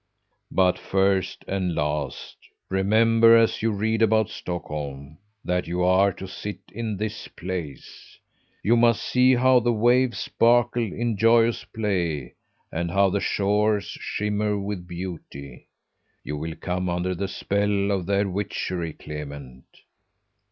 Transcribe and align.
"But, 0.49 0.79
first 0.79 1.45
and 1.47 1.75
last, 1.75 2.35
remember 2.71 3.37
as 3.37 3.61
you 3.61 3.71
read 3.71 4.01
about 4.01 4.31
Stockholm 4.31 5.19
that 5.45 5.67
you 5.67 5.83
are 5.83 6.11
to 6.13 6.27
sit 6.27 6.57
in 6.71 6.97
this 6.97 7.27
place. 7.27 8.17
You 8.63 8.75
must 8.75 9.03
see 9.03 9.35
how 9.35 9.59
the 9.59 9.71
waves 9.71 10.17
sparkle 10.17 10.81
in 10.91 11.17
joyous 11.17 11.65
play 11.65 12.33
and 12.71 12.89
how 12.89 13.11
the 13.11 13.19
shores 13.21 13.85
shimmer 13.85 14.57
with 14.59 14.87
beauty. 14.87 15.67
You 16.23 16.35
will 16.35 16.55
come 16.55 16.89
under 16.89 17.13
the 17.13 17.27
spell 17.27 17.91
of 17.91 18.07
their 18.07 18.27
witchery, 18.27 18.93
Clement." 18.93 19.65